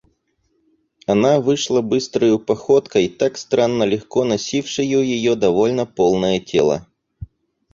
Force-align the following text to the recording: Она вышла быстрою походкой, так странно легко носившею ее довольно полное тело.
Она 1.05 1.39
вышла 1.39 1.81
быстрою 1.83 2.39
походкой, 2.39 3.07
так 3.07 3.37
странно 3.37 3.83
легко 3.83 4.23
носившею 4.23 5.03
ее 5.03 5.35
довольно 5.35 5.85
полное 5.85 6.39
тело. 6.39 6.87